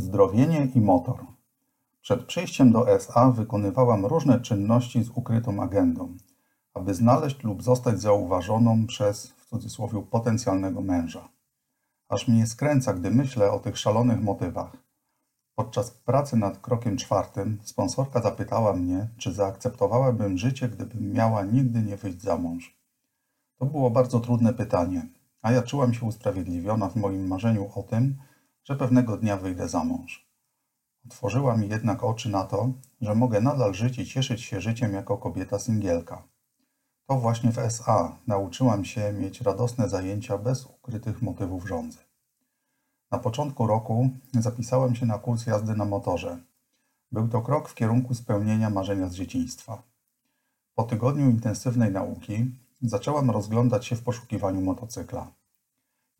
Zdrowienie 0.00 0.68
i 0.74 0.80
motor. 0.80 1.26
Przed 2.00 2.24
przyjściem 2.24 2.72
do 2.72 2.88
SA 2.90 3.30
wykonywałam 3.30 4.06
różne 4.06 4.40
czynności 4.40 5.02
z 5.02 5.10
ukrytą 5.10 5.62
agendą, 5.62 6.16
aby 6.74 6.94
znaleźć 6.94 7.44
lub 7.44 7.62
zostać 7.62 8.00
zauważoną 8.00 8.86
przez, 8.86 9.26
w 9.26 9.46
cudzysłowie, 9.46 10.02
potencjalnego 10.10 10.80
męża. 10.80 11.28
Aż 12.08 12.28
mnie 12.28 12.46
skręca, 12.46 12.94
gdy 12.94 13.10
myślę 13.10 13.52
o 13.52 13.58
tych 13.58 13.78
szalonych 13.78 14.22
motywach. 14.22 14.76
Podczas 15.54 15.90
pracy 15.90 16.36
nad 16.36 16.58
krokiem 16.58 16.96
czwartym 16.96 17.58
sponsorka 17.62 18.22
zapytała 18.22 18.72
mnie, 18.72 19.08
czy 19.18 19.32
zaakceptowałabym 19.32 20.38
życie, 20.38 20.68
gdybym 20.68 21.12
miała 21.12 21.44
nigdy 21.44 21.82
nie 21.82 21.96
wyjść 21.96 22.22
za 22.22 22.36
mąż. 22.36 22.76
To 23.58 23.66
było 23.66 23.90
bardzo 23.90 24.20
trudne 24.20 24.54
pytanie, 24.54 25.08
a 25.42 25.52
ja 25.52 25.62
czułam 25.62 25.94
się 25.94 26.06
usprawiedliwiona 26.06 26.88
w 26.88 26.96
moim 26.96 27.26
marzeniu 27.26 27.70
o 27.74 27.82
tym, 27.82 28.16
że 28.64 28.76
pewnego 28.76 29.16
dnia 29.16 29.36
wyjdę 29.36 29.68
za 29.68 29.84
mąż. 29.84 30.30
Otworzyła 31.06 31.56
mi 31.56 31.68
jednak 31.68 32.04
oczy 32.04 32.28
na 32.28 32.44
to, 32.44 32.72
że 33.00 33.14
mogę 33.14 33.40
nadal 33.40 33.74
żyć 33.74 33.98
i 33.98 34.06
cieszyć 34.06 34.42
się 34.42 34.60
życiem 34.60 34.94
jako 34.94 35.18
kobieta 35.18 35.58
singielka. 35.58 36.22
To 37.06 37.16
właśnie 37.16 37.52
w 37.52 37.58
SA 37.58 38.16
nauczyłam 38.26 38.84
się 38.84 39.12
mieć 39.12 39.40
radosne 39.40 39.88
zajęcia 39.88 40.38
bez 40.38 40.66
ukrytych 40.66 41.22
motywów 41.22 41.68
żądzy. 41.68 41.98
Na 43.10 43.18
początku 43.18 43.66
roku 43.66 44.10
zapisałem 44.34 44.94
się 44.94 45.06
na 45.06 45.18
kurs 45.18 45.46
jazdy 45.46 45.76
na 45.76 45.84
motorze. 45.84 46.38
Był 47.12 47.28
to 47.28 47.42
krok 47.42 47.68
w 47.68 47.74
kierunku 47.74 48.14
spełnienia 48.14 48.70
marzenia 48.70 49.08
z 49.08 49.14
dzieciństwa. 49.14 49.82
Po 50.74 50.82
tygodniu 50.82 51.30
intensywnej 51.30 51.92
nauki 51.92 52.50
zaczęłam 52.82 53.30
rozglądać 53.30 53.86
się 53.86 53.96
w 53.96 54.02
poszukiwaniu 54.02 54.60
motocykla. 54.60 55.32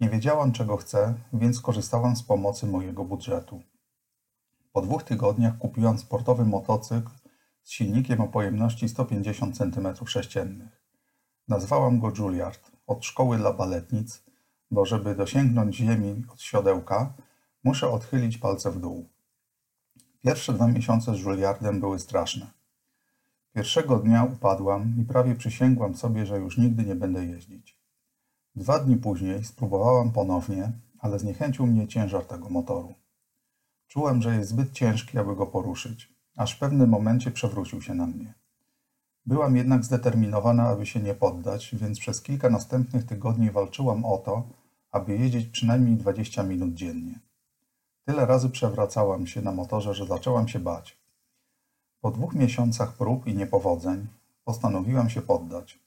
Nie 0.01 0.09
wiedziałam, 0.09 0.53
czego 0.53 0.77
chcę, 0.77 1.15
więc 1.33 1.61
korzystałam 1.61 2.17
z 2.17 2.23
pomocy 2.23 2.67
mojego 2.67 3.05
budżetu. 3.05 3.63
Po 4.73 4.83
dwóch 4.83 5.03
tygodniach 5.03 5.59
kupiłam 5.59 5.99
sportowy 5.99 6.45
motocykl 6.45 7.11
z 7.63 7.71
silnikiem 7.71 8.21
o 8.21 8.29
pojemności 8.29 8.89
150 8.89 9.59
cm3. 9.59 10.57
Nazwałam 11.49 12.01
go 12.01 12.13
Juilliard 12.19 12.71
od 12.87 13.05
szkoły 13.05 13.39
dla 13.39 13.53
baletnic, 13.53 14.23
bo 14.71 14.87
żeby 14.87 15.15
dosięgnąć 15.15 15.77
ziemi 15.77 16.25
od 16.33 16.43
siodełka, 16.43 17.13
muszę 17.65 17.91
odchylić 17.91 18.39
palce 18.39 18.71
w 18.71 18.81
dół. 18.81 19.09
Pierwsze 20.21 20.53
dwa 20.53 20.69
miesiące 20.69 21.15
z 21.15 21.19
Juilliardem 21.19 21.81
były 21.81 21.99
straszne. 21.99 22.47
Pierwszego 23.55 23.97
dnia 23.97 24.25
upadłam 24.25 24.95
i 24.99 25.05
prawie 25.05 25.35
przysięgłam 25.35 25.95
sobie, 25.95 26.27
że 26.27 26.39
już 26.39 26.59
nigdy 26.59 26.85
nie 26.85 26.95
będę 26.95 27.27
jeździć. 27.27 27.80
Dwa 28.57 28.79
dni 28.79 28.97
później 28.97 29.45
spróbowałam 29.45 30.13
ponownie, 30.13 30.73
ale 30.99 31.19
zniechęcił 31.19 31.67
mnie 31.67 31.89
ciężar 31.89 32.25
tego 32.25 32.51
motoru. 32.51 32.95
Czułem, 33.89 34.23
że 34.23 34.37
jest 34.37 34.51
zbyt 34.51 34.73
ciężki, 34.73 35.19
aby 35.19 35.37
go 35.37 35.47
poruszyć, 35.47 36.13
aż 36.37 36.57
w 36.57 36.59
pewnym 36.59 36.91
momencie 36.91 37.31
przewrócił 37.31 37.83
się 37.83 37.95
na 37.95 38.07
mnie. 38.07 38.35
Byłam 39.27 39.57
jednak 39.57 39.85
zdeterminowana, 39.85 40.69
aby 40.69 40.87
się 40.87 41.01
nie 41.01 41.15
poddać, 41.15 41.75
więc 41.75 41.99
przez 41.99 42.23
kilka 42.23 42.51
następnych 42.51 43.07
tygodni 43.07 43.51
walczyłam 43.51 44.05
o 44.05 44.19
to, 44.19 44.49
aby 44.91 45.17
jeździć 45.17 45.47
przynajmniej 45.47 45.97
20 45.97 46.43
minut 46.43 46.75
dziennie. 46.75 47.19
Tyle 48.05 48.27
razy 48.27 48.51
przewracałam 48.51 49.27
się 49.27 49.43
na 49.43 49.53
motorze, 49.53 49.95
że 49.95 50.07
zaczęłam 50.07 50.49
się 50.49 50.59
bać. 50.59 50.99
Po 52.01 52.11
dwóch 52.11 52.35
miesiącach 52.35 52.93
prób 52.93 53.27
i 53.27 53.35
niepowodzeń 53.35 54.07
postanowiłam 54.45 55.11
się 55.11 55.23
poddać. 55.23 55.79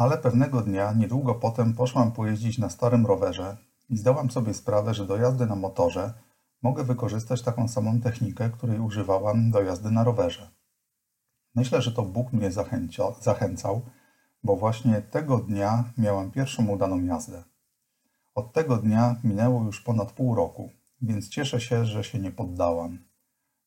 Ale 0.00 0.18
pewnego 0.18 0.60
dnia, 0.62 0.92
niedługo 0.92 1.34
potem, 1.34 1.74
poszłam 1.74 2.12
pojeździć 2.12 2.58
na 2.58 2.70
starym 2.70 3.06
rowerze 3.06 3.56
i 3.90 3.96
zdałam 3.96 4.30
sobie 4.30 4.54
sprawę, 4.54 4.94
że 4.94 5.06
do 5.06 5.16
jazdy 5.16 5.46
na 5.46 5.56
motorze 5.56 6.14
mogę 6.62 6.84
wykorzystać 6.84 7.42
taką 7.42 7.68
samą 7.68 8.00
technikę, 8.00 8.50
której 8.50 8.78
używałam 8.78 9.50
do 9.50 9.62
jazdy 9.62 9.90
na 9.90 10.04
rowerze. 10.04 10.50
Myślę, 11.54 11.82
że 11.82 11.92
to 11.92 12.02
Bóg 12.02 12.32
mnie 12.32 12.50
zachęcał, 13.20 13.82
bo 14.44 14.56
właśnie 14.56 15.02
tego 15.02 15.38
dnia 15.38 15.84
miałam 15.98 16.30
pierwszą 16.30 16.68
udaną 16.68 17.04
jazdę. 17.04 17.44
Od 18.34 18.52
tego 18.52 18.76
dnia 18.76 19.16
minęło 19.24 19.64
już 19.64 19.80
ponad 19.80 20.12
pół 20.12 20.34
roku, 20.34 20.70
więc 21.02 21.28
cieszę 21.28 21.60
się, 21.60 21.84
że 21.84 22.04
się 22.04 22.18
nie 22.18 22.30
poddałam. 22.30 22.98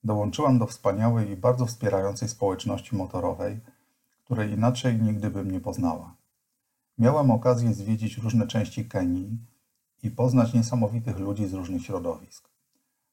Dołączyłam 0.04 0.60
do 0.60 0.66
wspaniałej 0.66 1.30
i 1.30 1.38
bardzo 1.38 1.66
wspierającej 1.66 2.30
społeczności 2.30 2.96
motorowej, 2.96 3.60
której 4.24 4.52
inaczej 4.52 5.02
nigdy 5.02 5.30
bym 5.30 5.52
nie 5.52 5.60
poznała. 5.60 6.23
Miałam 6.98 7.32
okazję 7.32 7.74
zwiedzić 7.74 8.18
różne 8.18 8.48
części 8.48 8.86
Kenii 8.86 9.38
i 10.04 10.12
poznać 10.12 10.54
niesamowitych 10.54 11.20
ludzi 11.20 11.48
z 11.48 11.54
różnych 11.54 11.86
środowisk. 11.86 12.50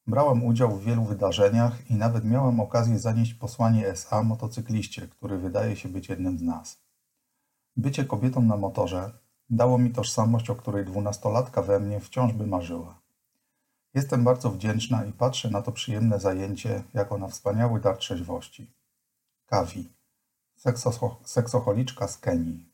Brałam 0.07 0.45
udział 0.45 0.77
w 0.77 0.85
wielu 0.85 1.05
wydarzeniach 1.05 1.91
i 1.91 1.95
nawet 1.95 2.25
miałam 2.25 2.61
okazję 2.61 2.99
zanieść 2.99 3.35
posłanie 3.35 3.89
SA 3.89 4.23
motocykliście, 4.23 5.09
który 5.09 5.39
wydaje 5.39 5.77
się 5.77 5.89
być 5.89 6.09
jednym 6.09 6.39
z 6.39 6.43
nas. 6.43 6.83
Bycie 7.77 8.05
kobietą 8.05 8.43
na 8.43 8.57
motorze 8.57 9.13
dało 9.51 9.79
mi 9.79 9.91
tożsamość, 9.91 10.51
o 10.51 10.57
której 10.57 10.85
dwunastolatka 10.85 11.63
we 11.63 11.81
mnie 11.81 12.01
wciąż 12.01 12.33
by 12.33 12.47
marzyła. 12.47 13.01
Jestem 13.95 14.25
bardzo 14.25 14.51
wdzięczna 14.51 15.05
i 15.05 15.13
patrzę 15.13 15.51
na 15.51 15.63
to 15.63 15.73
przyjemne 15.73 16.21
zajęcie 16.21 16.83
jako 16.95 17.19
na 17.19 17.29
wspaniały 17.29 17.81
dar 17.81 17.97
trzeźwości. 17.97 18.75
Kawi, 19.47 19.93
seksocholiczka 21.25 22.09
z 22.09 22.19
Kenii. 22.19 22.70